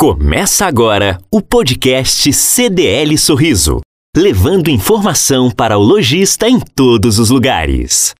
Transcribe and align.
Começa 0.00 0.64
agora 0.64 1.18
o 1.30 1.42
podcast 1.42 2.32
CDL 2.32 3.18
Sorriso, 3.18 3.82
levando 4.16 4.70
informação 4.70 5.50
para 5.50 5.76
o 5.76 5.82
lojista 5.82 6.48
em 6.48 6.58
todos 6.58 7.18
os 7.18 7.28
lugares. 7.28 8.14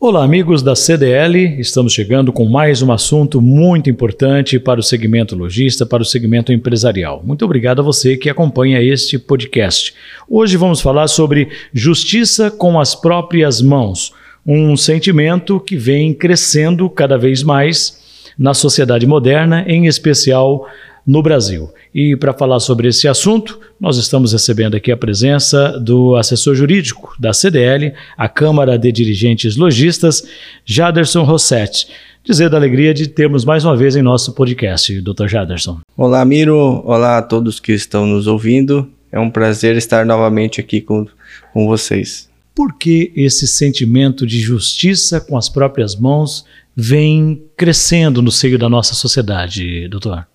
Olá, 0.00 0.24
amigos 0.24 0.62
da 0.62 0.74
CDL, 0.74 1.60
estamos 1.60 1.92
chegando 1.92 2.32
com 2.32 2.46
mais 2.46 2.80
um 2.80 2.90
assunto 2.90 3.42
muito 3.42 3.90
importante 3.90 4.58
para 4.58 4.80
o 4.80 4.82
segmento 4.82 5.36
lojista, 5.36 5.84
para 5.84 6.02
o 6.02 6.06
segmento 6.06 6.50
empresarial. 6.50 7.22
Muito 7.22 7.44
obrigado 7.44 7.80
a 7.80 7.84
você 7.84 8.16
que 8.16 8.30
acompanha 8.30 8.80
este 8.82 9.18
podcast. 9.18 9.92
Hoje 10.26 10.56
vamos 10.56 10.80
falar 10.80 11.08
sobre 11.08 11.50
justiça 11.74 12.50
com 12.50 12.80
as 12.80 12.94
próprias 12.94 13.60
mãos, 13.60 14.14
um 14.46 14.74
sentimento 14.78 15.60
que 15.60 15.76
vem 15.76 16.14
crescendo 16.14 16.88
cada 16.88 17.18
vez 17.18 17.42
mais 17.42 18.00
na 18.38 18.54
sociedade 18.54 19.06
moderna, 19.06 19.62
em 19.68 19.86
especial 19.86 20.66
no 21.06 21.22
Brasil. 21.22 21.70
E 21.94 22.16
para 22.16 22.32
falar 22.32 22.60
sobre 22.60 22.88
esse 22.88 23.06
assunto, 23.08 23.60
nós 23.80 23.96
estamos 23.96 24.32
recebendo 24.32 24.76
aqui 24.76 24.92
a 24.92 24.96
presença 24.96 25.78
do 25.78 26.16
assessor 26.16 26.54
jurídico 26.54 27.14
da 27.18 27.32
CDL, 27.32 27.92
a 28.16 28.28
Câmara 28.28 28.78
de 28.78 28.90
Dirigentes 28.92 29.56
Logistas, 29.56 30.22
Jaderson 30.64 31.22
Rossetti. 31.22 31.88
Dizer 32.24 32.48
da 32.48 32.56
alegria 32.56 32.94
de 32.94 33.08
termos 33.08 33.44
mais 33.44 33.64
uma 33.64 33.76
vez 33.76 33.96
em 33.96 34.02
nosso 34.02 34.32
podcast, 34.32 35.00
Dr. 35.00 35.26
Jaderson. 35.26 35.80
Olá, 35.96 36.24
Miro. 36.24 36.80
Olá 36.84 37.18
a 37.18 37.22
todos 37.22 37.58
que 37.58 37.72
estão 37.72 38.06
nos 38.06 38.28
ouvindo. 38.28 38.88
É 39.10 39.18
um 39.18 39.28
prazer 39.28 39.76
estar 39.76 40.06
novamente 40.06 40.60
aqui 40.60 40.80
com, 40.80 41.04
com 41.52 41.66
vocês. 41.66 42.30
Por 42.54 42.78
que 42.78 43.12
esse 43.16 43.48
sentimento 43.48 44.24
de 44.26 44.38
justiça 44.40 45.20
com 45.20 45.36
as 45.36 45.48
próprias 45.48 45.96
mãos 45.96 46.44
vem 46.76 47.42
crescendo 47.56 48.22
no 48.22 48.30
seio 48.30 48.58
da 48.58 48.68
nossa 48.68 48.94
sociedade, 48.94 49.88
doutor? 49.88 50.26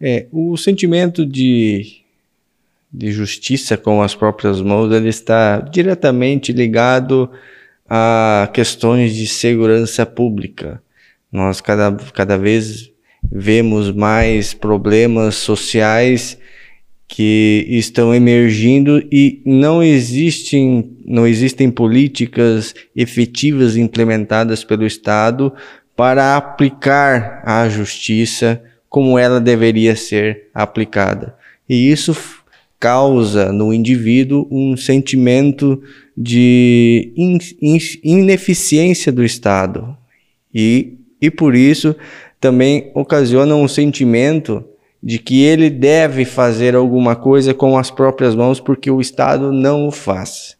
É, 0.00 0.26
o 0.32 0.56
sentimento 0.56 1.26
de, 1.26 2.00
de 2.90 3.12
justiça 3.12 3.76
com 3.76 4.00
as 4.00 4.14
próprias 4.14 4.60
mãos 4.62 4.90
ele 4.92 5.10
está 5.10 5.60
diretamente 5.60 6.52
ligado 6.52 7.30
a 7.88 8.48
questões 8.54 9.14
de 9.14 9.26
segurança 9.26 10.06
pública. 10.06 10.80
Nós 11.30 11.60
cada, 11.60 11.92
cada 12.14 12.38
vez 12.38 12.90
vemos 13.30 13.92
mais 13.92 14.54
problemas 14.54 15.34
sociais 15.34 16.38
que 17.06 17.66
estão 17.68 18.14
emergindo 18.14 19.06
e 19.12 19.42
não 19.44 19.82
existem, 19.82 20.96
não 21.04 21.26
existem 21.26 21.70
políticas 21.70 22.74
efetivas 22.94 23.76
implementadas 23.76 24.64
pelo 24.64 24.86
Estado 24.86 25.52
para 25.96 26.36
aplicar 26.36 27.42
a 27.44 27.68
justiça 27.68 28.62
como 28.90 29.18
ela 29.18 29.40
deveria 29.40 29.96
ser 29.96 30.48
aplicada. 30.52 31.34
E 31.68 31.90
isso 31.90 32.14
causa 32.78 33.52
no 33.52 33.72
indivíduo 33.72 34.48
um 34.50 34.76
sentimento 34.76 35.80
de 36.16 37.12
in, 37.16 37.38
in, 37.62 37.78
ineficiência 38.02 39.12
do 39.12 39.24
Estado. 39.24 39.96
E, 40.52 40.94
e 41.22 41.30
por 41.30 41.54
isso 41.54 41.94
também 42.40 42.90
ocasiona 42.94 43.54
um 43.54 43.68
sentimento 43.68 44.64
de 45.02 45.18
que 45.18 45.42
ele 45.42 45.70
deve 45.70 46.24
fazer 46.24 46.74
alguma 46.74 47.14
coisa 47.14 47.54
com 47.54 47.78
as 47.78 47.90
próprias 47.90 48.34
mãos 48.34 48.58
porque 48.58 48.90
o 48.90 49.00
Estado 49.00 49.52
não 49.52 49.86
o 49.86 49.92
faz. 49.92 50.56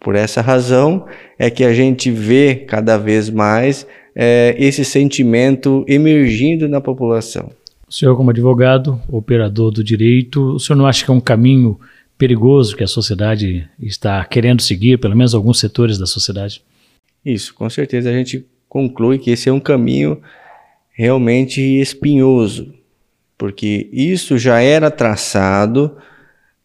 Por 0.00 0.14
essa 0.14 0.40
razão 0.40 1.04
é 1.38 1.50
que 1.50 1.64
a 1.64 1.74
gente 1.74 2.10
vê 2.10 2.54
cada 2.66 2.96
vez 2.96 3.28
mais 3.28 3.86
é, 4.14 4.54
esse 4.58 4.84
sentimento 4.84 5.84
emergindo 5.86 6.68
na 6.68 6.80
população. 6.80 7.50
O 7.88 7.92
senhor, 7.92 8.16
como 8.16 8.30
advogado, 8.30 9.00
operador 9.08 9.70
do 9.70 9.84
direito, 9.84 10.54
o 10.54 10.58
senhor 10.58 10.76
não 10.76 10.88
acha 10.88 11.04
que 11.04 11.10
é 11.10 11.14
um 11.14 11.20
caminho 11.20 11.78
perigoso 12.18 12.76
que 12.76 12.82
a 12.82 12.88
sociedade 12.88 13.70
está 13.78 14.24
querendo 14.24 14.60
seguir, 14.60 14.98
pelo 14.98 15.16
menos 15.16 15.36
alguns 15.36 15.60
setores 15.60 15.96
da 15.96 16.04
sociedade? 16.04 16.62
Isso, 17.24 17.54
com 17.54 17.70
certeza 17.70 18.10
a 18.10 18.12
gente 18.12 18.44
conclui 18.68 19.18
que 19.18 19.30
esse 19.30 19.48
é 19.48 19.52
um 19.52 19.60
caminho 19.60 20.20
realmente 20.94 21.60
espinhoso, 21.60 22.74
porque 23.38 23.88
isso 23.92 24.36
já 24.36 24.60
era 24.60 24.90
traçado 24.90 25.96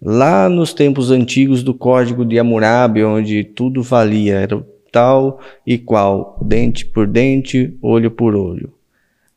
lá 0.01 0.49
nos 0.49 0.73
tempos 0.73 1.11
antigos 1.11 1.61
do 1.61 1.75
Código 1.75 2.25
de 2.25 2.39
Hammurabi, 2.39 3.03
onde 3.03 3.43
tudo 3.43 3.83
valia, 3.83 4.37
era 4.37 4.65
tal 4.91 5.39
e 5.67 5.77
qual, 5.77 6.39
dente 6.41 6.83
por 6.83 7.05
dente, 7.05 7.77
olho 7.79 8.09
por 8.09 8.33
olho 8.33 8.73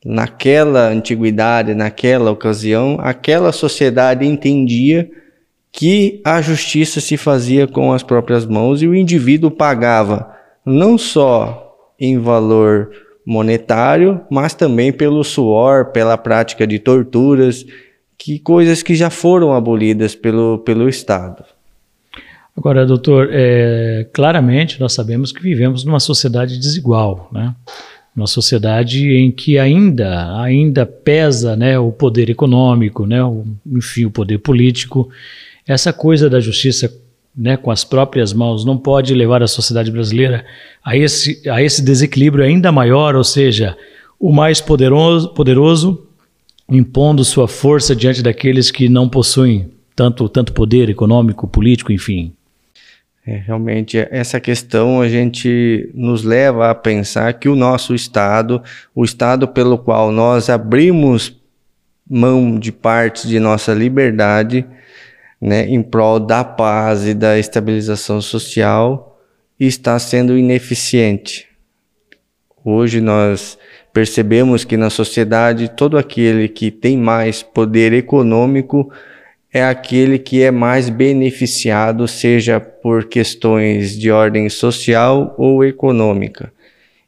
naquela 0.04 0.88
antiguidade, 0.88 1.75
naquela 1.75 2.31
ocasião, 2.31 2.98
aquela 3.00 3.53
sociedade 3.53 4.26
entendia 4.26 5.10
que 5.72 6.20
a 6.25 6.41
justiça 6.42 7.00
se 7.00 7.16
fazia 7.16 7.66
com 7.66 7.92
as 7.92 8.03
próprias 8.03 8.47
mãos 8.47 8.82
e 8.82 8.87
o 8.87 8.94
indivíduo 8.94 9.50
pagava 9.50 10.31
não 10.64 10.98
só 10.98 11.75
em 11.98 12.19
valor 12.19 12.91
monetário, 13.26 14.20
mas 14.31 14.54
também 14.54 14.93
pelo 14.93 15.25
suor, 15.25 15.87
pela 15.87 16.19
prática 16.19 16.66
de 16.66 16.78
torturas, 16.78 17.64
que 18.19 18.38
coisas 18.38 18.82
que 18.82 18.94
já 18.94 19.10
foram 19.10 19.53
abolidas 19.53 20.14
pelo, 20.14 20.59
pelo 20.59 20.88
Estado. 20.88 21.44
Agora, 22.56 22.87
doutor, 22.87 23.31
é, 23.32 24.06
claramente 24.12 24.78
nós 24.78 24.93
sabemos 24.93 25.32
que 25.32 25.43
vivemos 25.43 25.84
numa 25.84 25.98
sociedade 25.98 26.59
desigual, 26.59 27.28
né? 27.32 27.54
Uma 28.16 28.26
sociedade 28.26 29.12
em 29.12 29.30
que 29.30 29.58
ainda 29.58 30.41
ainda 30.41 30.86
pesa 30.86 31.56
né, 31.56 31.78
o 31.78 31.91
poder 31.91 32.30
econômico, 32.30 33.06
né, 33.06 33.22
o, 33.25 33.44
enfim, 33.66 34.04
o 34.04 34.10
poder 34.10 34.38
político. 34.38 35.08
Essa 35.66 35.92
coisa 35.92 36.30
da 36.30 36.41
justiça 36.41 36.92
né, 37.36 37.56
com 37.56 37.70
as 37.70 37.82
próprias 37.82 38.32
mãos 38.32 38.64
não 38.64 38.78
pode 38.78 39.12
levar 39.14 39.42
a 39.42 39.48
sociedade 39.48 39.91
brasileira 39.91 40.44
a 40.84 40.97
esse, 40.97 41.48
a 41.48 41.60
esse 41.62 41.82
desequilíbrio 41.82 42.44
ainda 42.44 42.70
maior, 42.70 43.16
ou 43.16 43.25
seja, 43.25 43.76
o 44.20 44.32
mais 44.32 44.60
poderoso, 44.60 45.31
poderoso 45.31 46.06
impondo 46.69 47.25
sua 47.25 47.48
força 47.48 47.94
diante 47.94 48.22
daqueles 48.22 48.70
que 48.70 48.88
não 48.88 49.08
possuem 49.08 49.70
tanto, 49.94 50.28
tanto 50.28 50.52
poder 50.52 50.88
econômico, 50.88 51.46
político, 51.46 51.92
enfim. 51.92 52.32
É, 53.27 53.37
realmente, 53.37 53.97
essa 54.11 54.39
questão 54.39 55.01
a 55.01 55.09
gente 55.09 55.91
nos 55.95 56.23
leva 56.25 56.71
a 56.71 56.75
pensar 56.75 57.33
que 57.33 57.49
o 57.49 57.57
nosso 57.57 57.95
Estado, 57.95 58.62
o 58.95 59.03
Estado 59.03 59.49
pelo 59.49 59.79
qual 59.79 60.12
nós 60.12 60.51
abrimos 60.51 61.41
mão 62.09 62.59
de 62.59 62.71
partes 62.71 63.27
de 63.27 63.41
nossa 63.41 63.73
liberdade, 63.73 64.67
né, 65.41 65.67
em 65.67 65.83
prol 65.83 66.21
da 66.21 66.45
paz 66.45 67.07
e 67.07 67.15
da 67.15 67.39
estabilização 67.39 68.21
social, 68.21 69.19
está 69.59 69.99
sendo 69.99 70.37
ineficiente. 70.37 71.49
Hoje 72.62 73.01
nós 73.01 73.59
percebemos 73.91 74.65
que 74.65 74.77
na 74.77 74.91
sociedade 74.91 75.69
todo 75.69 75.97
aquele 75.97 76.47
que 76.49 76.71
tem 76.71 76.97
mais 76.97 77.43
poder 77.43 77.95
econômico 77.95 78.93
é 79.54 79.62
aquele 79.62 80.19
que 80.19 80.42
é 80.42 80.50
mais 80.50 80.91
beneficiado, 80.91 82.09
seja 82.09 82.59
por 82.59 83.04
questões 83.04 83.97
de 83.97 84.10
ordem 84.10 84.48
social 84.48 85.32
ou 85.38 85.65
econômica. 85.65 86.53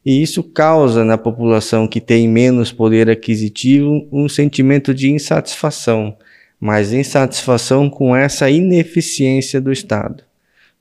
E 0.05 0.23
isso 0.23 0.41
causa 0.41 1.03
na 1.03 1.17
população 1.17 1.85
que 1.85 1.99
tem 1.99 2.25
menos 2.25 2.71
poder 2.71 3.09
aquisitivo 3.09 4.07
um 4.09 4.29
sentimento 4.29 4.93
de 4.93 5.11
insatisfação, 5.11 6.15
mas 6.57 6.93
insatisfação 6.93 7.89
com 7.89 8.15
essa 8.15 8.49
ineficiência 8.49 9.59
do 9.59 9.69
Estado. 9.69 10.23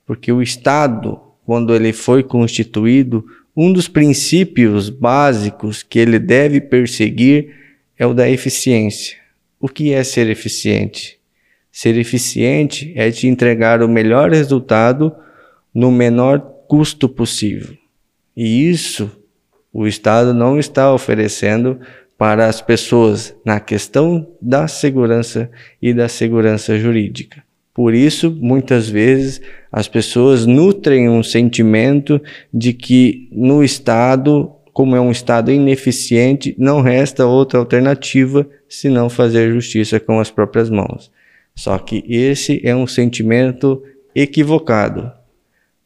Porque 0.07 0.31
o 0.31 0.41
Estado, 0.41 1.21
quando 1.45 1.75
ele 1.75 1.93
foi 1.93 2.23
constituído, 2.23 3.27
um 3.57 3.73
dos 3.73 3.89
princípios 3.89 4.89
básicos 4.89 5.83
que 5.83 5.99
ele 5.99 6.21
deve 6.21 6.61
perseguir 6.61 7.57
é 7.99 8.07
o 8.07 8.15
da 8.15 8.31
eficiência. 8.31 9.17
O 9.59 9.69
que 9.69 9.93
é 9.93 10.05
ser 10.05 10.31
eficiente? 10.31 11.17
Ser 11.77 11.99
eficiente 11.99 12.91
é 12.97 13.11
te 13.11 13.27
entregar 13.27 13.83
o 13.83 13.89
melhor 13.89 14.31
resultado 14.31 15.15
no 15.75 15.93
menor 15.93 16.39
custo 16.67 17.07
possível. 17.07 17.77
E 18.35 18.67
isso 18.67 19.11
o 19.71 19.87
Estado 19.87 20.33
não 20.33 20.59
está 20.59 20.91
oferecendo 20.91 21.79
para 22.17 22.47
as 22.47 22.63
pessoas 22.63 23.37
na 23.45 23.61
questão 23.61 24.27
da 24.41 24.67
segurança 24.67 25.51
e 25.83 25.93
da 25.93 26.09
segurança 26.09 26.79
jurídica. 26.79 27.45
Por 27.75 27.93
isso, 27.93 28.31
muitas 28.31 28.89
vezes, 28.89 29.43
as 29.71 29.87
pessoas 29.87 30.47
nutrem 30.47 31.11
um 31.11 31.23
sentimento 31.23 32.19
de 32.51 32.73
que 32.73 33.29
no 33.31 33.63
Estado, 33.63 34.51
como 34.73 34.97
é 34.97 35.01
um 35.01 35.11
Estado 35.11 35.53
ineficiente, 35.53 36.55
não 36.57 36.81
resta 36.81 37.27
outra 37.27 37.59
alternativa 37.59 38.49
senão 38.67 39.11
fazer 39.11 39.53
justiça 39.53 40.01
com 40.01 40.19
as 40.19 40.31
próprias 40.31 40.71
mãos. 40.71 41.15
Só 41.57 41.77
que 41.79 42.05
esse 42.09 42.61
é 42.63 42.77
um 42.77 42.87
sentimento 42.87 43.83
equivocado. 44.15 45.11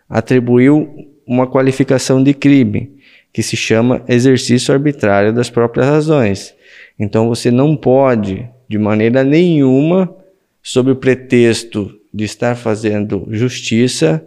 atribuiu 0.09 0.89
uma 1.27 1.47
qualificação 1.47 2.23
de 2.23 2.35
crime 2.35 2.93
que 3.33 3.43
se 3.43 3.57
chama 3.57 4.05
exercício 4.07 4.73
arbitrário 4.73 5.33
das 5.33 5.51
próprias 5.51 5.87
razões. 5.87 6.55
Então 6.99 7.29
você 7.29 7.51
não 7.51 7.77
pode, 7.77 8.49
de 8.69 8.79
maneira 8.79 9.25
nenhuma, 9.25 10.15
sob 10.63 10.93
o 10.93 10.97
pretexto 10.97 11.91
de 12.15 12.23
estar 12.25 12.55
fazendo 12.55 13.27
justiça, 13.31 14.25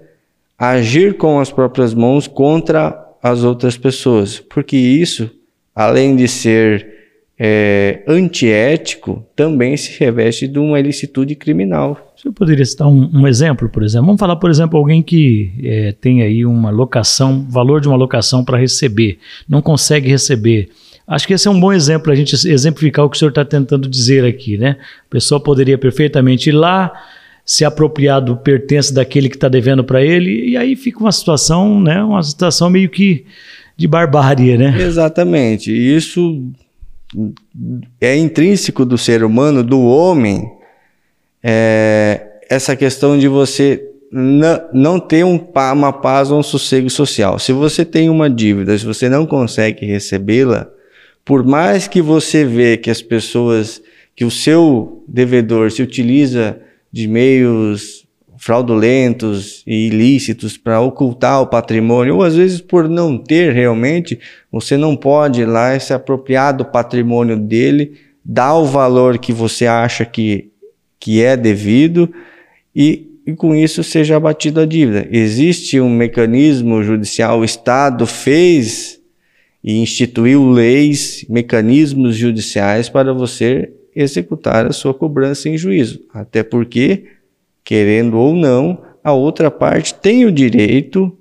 agir 0.60 1.16
com 1.16 1.39
as 1.39 1.50
próprias 1.50 1.94
mãos 1.94 2.28
contra 2.28 3.07
as 3.24 3.44
outras 3.44 3.78
pessoas, 3.78 4.39
porque 4.39 4.75
isso, 4.75 5.31
além 5.74 6.16
de 6.16 6.28
ser 6.28 6.98
é, 7.39 8.04
antiético, 8.07 9.25
também 9.36 9.78
se 9.78 9.98
reveste 10.00 10.48
de 10.48 10.60
uma 10.60 10.80
ilicitude 10.80 11.36
criminal. 11.36 12.13
Você 12.16 12.31
poderia 12.31 12.66
citar 12.66 12.88
um, 12.88 13.10
um, 13.13 13.28
exemplo, 13.28 13.69
por 13.69 13.84
exemplo? 13.84 14.07
Vamos 14.07 14.19
falar, 14.19 14.36
por 14.38 14.50
exemplo, 14.50 14.78
alguém 14.78 15.04
que 15.04 15.54
é, 15.63 15.92
tem 15.94 16.24
aí 16.24 16.45
uma 16.45 16.72
locação, 16.72 17.45
valor 17.50 17.80
de 17.80 17.88
uma 17.88 17.95
locação 17.95 18.44
para 18.44 18.57
receber, 18.57 19.19
não 19.48 19.62
consegue 19.62 20.10
receber. 20.10 20.69
Acho 21.07 21.25
que 21.25 21.34
esse 21.34 21.48
é 21.48 21.51
um 21.51 21.60
bom 21.60 21.72
exemplo 21.72 22.04
para 22.04 22.13
a 22.13 22.16
gente 22.16 22.36
exemplificar 22.50 23.06
o 23.06 23.10
que 23.10 23.16
o 23.16 23.19
senhor 23.19 23.30
está 23.30 23.45
tentando 23.45 23.88
dizer 23.88 24.25
aqui, 24.25 24.57
né? 24.57 24.78
A 25.07 25.10
pessoa 25.10 25.39
poderia 25.39 25.78
perfeitamente 25.78 26.50
ir 26.50 26.54
lá, 26.54 26.92
se 27.48 27.64
apropriar 27.64 28.20
do 28.20 28.36
pertence 28.36 28.94
daquele 28.94 29.30
que 29.30 29.38
está 29.38 29.48
devendo 29.48 29.82
para 29.82 30.04
ele, 30.04 30.50
e 30.50 30.58
aí 30.58 30.76
fica 30.76 31.00
uma 31.00 31.14
situação, 31.14 31.80
né? 31.80 32.04
Uma 32.04 32.22
situação 32.22 32.70
meio 32.70 32.90
que 32.90 33.26
de 33.78 33.88
barbárie, 33.88 34.58
né? 34.58 34.76
Exatamente. 34.78 35.72
Isso 35.72 36.44
é 38.02 38.18
intrínseco 38.18 38.84
do 38.84 38.98
ser 38.98 39.24
humano, 39.24 39.64
do 39.64 39.80
homem, 39.82 40.52
é, 41.42 42.28
essa 42.50 42.76
questão 42.76 43.18
de 43.18 43.30
você 43.30 43.82
não 44.74 45.00
ter 45.00 45.24
um, 45.24 45.40
uma 45.74 45.94
paz 45.94 46.30
ou 46.30 46.40
um 46.40 46.44
sossego 46.44 46.90
social. 46.90 47.40
Se 47.40 47.54
você 47.54 47.86
tem 47.86 48.10
uma 48.10 48.30
dívida, 48.30 48.78
se 48.78 48.86
você 48.86 49.08
não 49.08 49.26
consegue 49.26 49.86
recebê-la, 49.86 50.68
por 51.24 51.46
mais 51.46 51.88
que 51.88 52.02
você 52.02 52.44
vê 52.44 52.76
que 52.76 52.90
as 52.90 53.02
pessoas, 53.02 53.82
que 54.14 54.26
o 54.26 54.32
seu 54.32 55.02
devedor 55.08 55.72
se 55.72 55.82
utiliza 55.82 56.58
de 56.98 57.08
meios 57.08 58.08
fraudulentos 58.40 59.64
e 59.68 59.86
ilícitos 59.88 60.58
para 60.58 60.82
ocultar 60.82 61.42
o 61.42 61.48
patrimônio, 61.48 62.16
ou 62.16 62.24
às 62.24 62.36
vezes 62.36 62.60
por 62.60 62.90
não 62.90 63.20
ter 63.20 63.54
realmente, 63.54 64.20
você 64.52 64.76
não 64.76 64.96
pode 64.96 65.42
ir 65.42 65.46
lá 65.46 65.80
se 65.80 65.94
apropriar 65.94 66.58
do 66.58 66.66
patrimônio 66.66 67.38
dele, 67.38 67.94
dar 68.26 68.56
o 68.56 68.66
valor 68.66 69.20
que 69.20 69.32
você 69.32 69.68
acha 69.68 70.06
que, 70.06 70.50
que 71.00 71.22
é 71.22 71.38
devido 71.38 72.12
e, 72.76 73.08
e 73.28 73.34
com 73.34 73.54
isso 73.54 73.84
seja 73.84 74.18
abatida 74.18 74.64
a 74.64 74.66
dívida. 74.66 75.08
Existe 75.12 75.80
um 75.80 75.90
mecanismo 75.90 76.82
judicial, 76.84 77.40
o 77.40 77.46
Estado 77.46 78.08
fez 78.08 79.00
e 79.64 79.78
instituiu 79.78 80.50
leis, 80.50 81.24
mecanismos 81.30 82.16
judiciais 82.16 82.90
para 82.90 83.14
você 83.14 83.72
executar 84.00 84.66
a 84.66 84.72
sua 84.72 84.94
cobrança 84.94 85.50
em 85.50 85.58
juízo. 85.58 86.02
Até 86.14 86.44
porque 86.44 87.06
querendo 87.68 88.18
ou 88.18 88.34
não, 88.34 88.82
a 89.04 89.12
outra 89.12 89.52
parte 89.52 89.94
tem 89.94 90.26
o 90.26 90.32
direito 90.32 91.14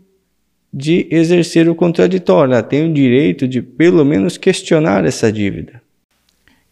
de 0.73 1.09
exercer 1.11 1.69
o 1.69 1.75
contraditório, 1.75 2.53
ela 2.53 2.63
tem 2.63 2.89
o 2.89 2.95
direito 2.95 3.49
de 3.49 3.61
pelo 3.61 4.05
menos 4.05 4.37
questionar 4.37 5.05
essa 5.05 5.33
dívida. 5.33 5.83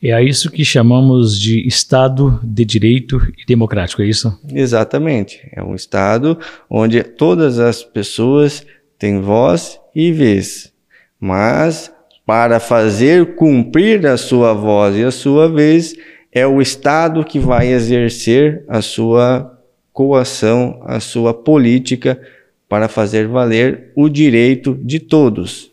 É 0.00 0.12
a 0.12 0.22
isso 0.22 0.50
que 0.50 0.64
chamamos 0.64 1.40
de 1.40 1.66
Estado 1.66 2.38
de 2.42 2.64
Direito 2.64 3.18
e 3.38 3.46
Democrático, 3.46 4.02
é 4.02 4.06
isso? 4.06 4.38
Exatamente. 4.52 5.40
É 5.50 5.62
um 5.62 5.74
Estado 5.74 6.38
onde 6.70 7.02
todas 7.02 7.58
as 7.58 7.82
pessoas 7.82 8.64
têm 8.96 9.20
voz 9.20 9.80
e 9.94 10.12
vez. 10.12 10.72
Mas, 11.18 11.90
para 12.26 12.58
fazer 12.58 13.36
cumprir 13.36 14.06
a 14.06 14.16
sua 14.16 14.52
voz 14.54 14.96
e 14.96 15.04
a 15.04 15.10
sua 15.10 15.48
vez, 15.48 15.94
é 16.32 16.46
o 16.46 16.60
Estado 16.60 17.24
que 17.24 17.38
vai 17.38 17.68
exercer 17.68 18.64
a 18.68 18.80
sua 18.82 19.50
coação 19.92 20.82
a 20.84 20.98
sua 20.98 21.32
política 21.32 22.20
para 22.68 22.88
fazer 22.88 23.28
valer 23.28 23.92
o 23.94 24.08
direito 24.08 24.76
de 24.82 24.98
todos. 24.98 25.70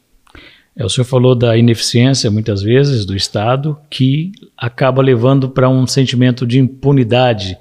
É, 0.75 0.86
o 0.86 0.89
senhor 0.89 1.06
falou 1.06 1.36
da 1.36 1.57
ineficiência, 1.57 2.30
muitas 2.30 2.62
vezes, 2.62 3.06
do 3.06 3.15
Estado, 3.15 3.77
que 3.89 4.31
acaba 4.56 5.01
levando 5.01 5.50
para 5.50 5.68
um 5.68 5.88
sentimento 5.88 6.45
de 6.45 6.59
impunidade 6.59 7.57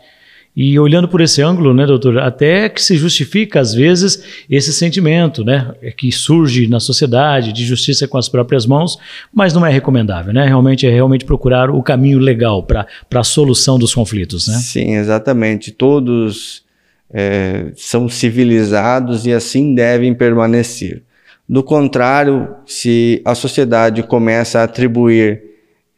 e 0.55 0.79
olhando 0.79 1.07
por 1.07 1.21
esse 1.21 1.41
ângulo, 1.41 1.73
né, 1.73 1.87
doutor, 1.87 2.19
até 2.19 2.69
que 2.69 2.83
se 2.83 2.97
justifica 2.97 3.61
às 3.61 3.73
vezes 3.73 4.45
esse 4.49 4.73
sentimento, 4.73 5.45
né, 5.45 5.73
que 5.97 6.11
surge 6.11 6.67
na 6.67 6.81
sociedade 6.81 7.53
de 7.53 7.65
justiça 7.65 8.09
com 8.09 8.19
as 8.19 8.29
próprias 8.29 8.67
mãos, 8.67 8.99
mas 9.33 9.55
não 9.55 9.65
é 9.65 9.71
recomendável, 9.71 10.33
né? 10.33 10.47
Realmente 10.47 10.87
é 10.87 10.91
realmente 10.91 11.25
procurar 11.25 11.71
o 11.71 11.83
caminho 11.83 12.19
legal 12.19 12.63
para 12.63 12.87
a 13.15 13.25
solução 13.25 13.79
dos 13.79 13.95
conflitos, 13.95 14.49
né? 14.49 14.55
Sim, 14.55 14.97
exatamente. 14.97 15.71
Todos 15.71 16.65
é, 17.13 17.73
são 17.77 18.09
civilizados 18.09 19.27
e 19.27 19.33
assim 19.33 19.75
devem 19.75 20.15
permanecer. 20.15 21.03
Do 21.49 21.63
contrário, 21.63 22.55
se 22.67 23.21
a 23.25 23.35
sociedade 23.35 24.03
começa 24.03 24.61
a 24.61 24.65
atribuir 24.65 25.43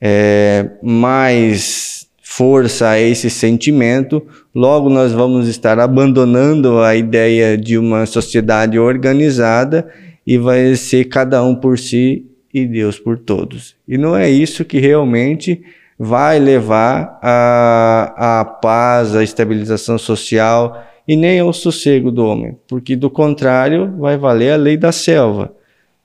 é, 0.00 0.70
mais 0.82 1.92
força 2.34 2.88
a 2.88 2.99
esse 2.99 3.29
sentimento, 3.29 4.23
logo 4.55 4.88
nós 4.88 5.12
vamos 5.12 5.49
estar 5.49 5.79
abandonando 5.79 6.79
a 6.79 6.96
ideia 6.96 7.58
de 7.58 7.76
uma 7.76 8.06
sociedade 8.06 8.79
organizada 8.79 9.87
e 10.26 10.38
vai 10.38 10.75
ser 10.75 11.05
cada 11.05 11.44
um 11.44 11.55
por 11.55 11.79
si 11.79 12.25
e 12.52 12.64
Deus 12.64 12.99
por 12.99 13.19
todos. 13.19 13.76
E 13.87 13.99
não 13.99 14.17
é 14.17 14.31
isso 14.31 14.64
que 14.64 14.79
realmente 14.79 15.62
vai 15.99 16.38
levar 16.38 17.19
à, 17.23 18.40
à 18.40 18.44
paz, 18.46 19.14
à 19.14 19.23
estabilização 19.23 19.99
social 19.99 20.82
e 21.06 21.17
nem 21.17 21.38
ao 21.38 21.52
sossego 21.52 22.11
do 22.11 22.25
homem, 22.25 22.56
porque 22.67 22.96
do 22.96 23.11
contrário 23.11 23.94
vai 23.99 24.17
valer 24.17 24.52
a 24.52 24.56
lei 24.56 24.78
da 24.78 24.90
selva. 24.90 25.52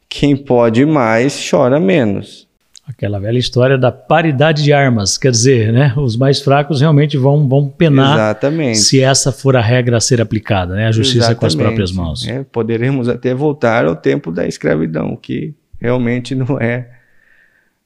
Quem 0.10 0.36
pode 0.36 0.86
mais 0.86 1.50
chora 1.50 1.80
menos. 1.80 2.47
Aquela 2.88 3.20
velha 3.20 3.38
história 3.38 3.78
da 3.78 3.92
paridade 3.92 4.64
de 4.64 4.72
armas, 4.72 5.18
quer 5.18 5.30
dizer, 5.30 5.74
né, 5.74 5.94
os 5.98 6.16
mais 6.16 6.42
fracos 6.42 6.80
realmente 6.80 7.18
vão, 7.18 7.48
vão 7.48 7.68
penar 7.68 8.16
Exatamente. 8.16 8.78
se 8.78 9.02
essa 9.02 9.30
for 9.30 9.58
a 9.58 9.62
regra 9.62 9.98
a 9.98 10.00
ser 10.00 10.22
aplicada, 10.22 10.74
né, 10.74 10.88
a 10.88 10.92
justiça 10.92 11.32
Exatamente. 11.32 11.40
com 11.40 11.46
as 11.46 11.56
próprias 11.56 11.92
mãos. 11.92 12.26
É, 12.26 12.44
poderemos 12.44 13.10
até 13.10 13.34
voltar 13.36 13.86
ao 13.86 13.96
tempo 13.96 14.32
da 14.32 14.48
escravidão, 14.48 15.18
que 15.18 15.54
realmente 15.82 16.34
não 16.34 16.58
é, 16.62 16.88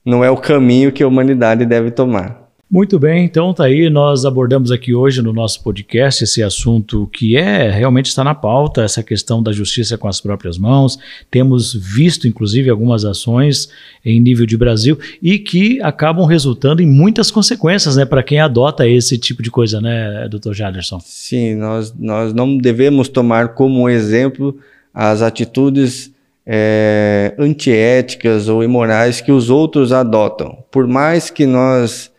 não 0.05 0.23
é 0.23 0.29
o 0.29 0.37
caminho 0.37 0.91
que 0.91 1.01
a 1.01 1.07
humanidade 1.07 1.65
deve 1.65 1.89
tomar. 1.89 2.40
Muito 2.71 2.97
bem, 2.97 3.25
então 3.25 3.53
tá 3.53 3.65
aí, 3.65 3.89
nós 3.89 4.23
abordamos 4.23 4.71
aqui 4.71 4.93
hoje 4.93 5.21
no 5.21 5.33
nosso 5.33 5.61
podcast 5.61 6.23
esse 6.23 6.41
assunto 6.41 7.05
que 7.11 7.35
é 7.35 7.69
realmente 7.69 8.05
está 8.05 8.23
na 8.23 8.33
pauta, 8.33 8.81
essa 8.81 9.03
questão 9.03 9.43
da 9.43 9.51
justiça 9.51 9.97
com 9.97 10.07
as 10.07 10.21
próprias 10.21 10.57
mãos. 10.57 10.97
Temos 11.29 11.73
visto 11.73 12.29
inclusive 12.29 12.69
algumas 12.69 13.03
ações 13.03 13.67
em 14.05 14.21
nível 14.21 14.45
de 14.45 14.55
Brasil 14.55 14.97
e 15.21 15.37
que 15.37 15.81
acabam 15.81 16.25
resultando 16.25 16.81
em 16.81 16.85
muitas 16.85 17.29
consequências, 17.29 17.97
né, 17.97 18.05
para 18.05 18.23
quem 18.23 18.39
adota 18.39 18.87
esse 18.87 19.17
tipo 19.17 19.43
de 19.43 19.51
coisa, 19.51 19.81
né, 19.81 20.29
doutor 20.29 20.53
Jaderson? 20.53 21.01
Sim, 21.03 21.55
nós, 21.55 21.93
nós 21.99 22.33
não 22.33 22.57
devemos 22.57 23.09
tomar 23.09 23.49
como 23.49 23.89
exemplo 23.89 24.57
as 24.93 25.21
atitudes 25.21 26.09
é, 26.47 27.35
antiéticas 27.37 28.47
ou 28.47 28.63
imorais 28.63 29.19
que 29.19 29.33
os 29.33 29.49
outros 29.49 29.91
adotam. 29.91 30.59
Por 30.71 30.87
mais 30.87 31.29
que 31.29 31.45
nós 31.45 32.10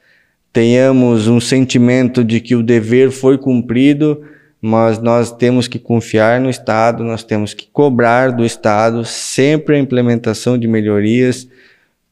tenhamos 0.53 1.29
um 1.29 1.41
sentimento 1.41 2.23
de 2.23 2.41
que 2.41 2.55
o 2.55 2.63
dever 2.63 3.11
foi 3.11 3.39
cumprido, 3.39 4.23
mas 4.61 5.01
nós 5.01 5.33
temos 5.33 5.67
que 5.67 5.79
confiar 5.79 6.41
no 6.41 6.51
Estado, 6.51 7.03
nós 7.03 7.25
temos 7.25 7.55
que 7.55 7.67
cobrar 7.73 8.31
do 8.31 8.45
Estado 8.45 9.05
sempre 9.05 9.77
a 9.77 9.79
implementação 9.79 10.59
de 10.59 10.69
melhorias, 10.69 11.49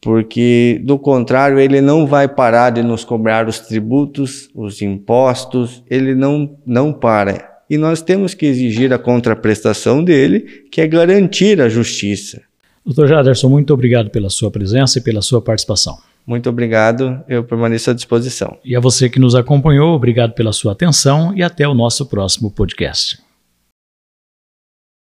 porque 0.01 0.81
do 0.83 0.99
contrário 0.99 1.59
ele 1.59 1.81
não 1.81 2.07
vai 2.07 2.27
parar 2.27 2.71
de 2.71 2.83
nos 2.83 3.05
cobrar 3.05 3.47
os 3.47 3.59
tributos, 3.59 4.49
os 4.55 4.81
impostos, 4.81 5.85
ele 5.89 6.15
não, 6.15 6.57
não 6.67 6.93
para. 6.93 7.51
E 7.69 7.77
nós 7.77 8.03
temos 8.03 8.35
que 8.35 8.47
exigir 8.47 8.93
a 8.93 8.99
contraprestação 8.99 10.03
dele, 10.03 10.65
que 10.73 10.81
é 10.81 10.89
garantir 10.89 11.61
a 11.61 11.69
justiça. 11.69 12.41
Doutor 12.85 13.07
Jaderson, 13.07 13.49
muito 13.49 13.73
obrigado 13.73 14.11
pela 14.11 14.31
sua 14.31 14.51
presença 14.51 14.99
e 14.99 15.03
pela 15.03 15.23
sua 15.23 15.41
participação. 15.41 15.99
Muito 16.31 16.49
obrigado, 16.49 17.21
eu 17.29 17.43
permaneço 17.43 17.91
à 17.91 17.93
disposição. 17.93 18.57
E 18.65 18.77
a 18.77 18.81
você 18.81 19.11
que 19.11 19.19
nos 19.19 19.35
acompanhou, 19.35 19.97
obrigado 19.97 20.33
pela 20.33 20.53
sua 20.53 20.71
atenção 20.71 21.35
e 21.35 21.43
até 21.43 21.67
o 21.67 21.75
nosso 21.75 22.07
próximo 22.07 22.53
podcast. 22.53 23.19